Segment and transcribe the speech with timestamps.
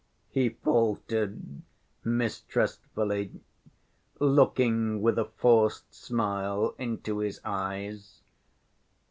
[0.31, 1.61] he faltered
[2.03, 3.39] mistrustfully,
[4.19, 8.23] looking with a forced smile into his eyes.